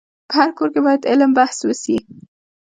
[0.27, 1.97] په هر کور کي باید علم بحث وسي.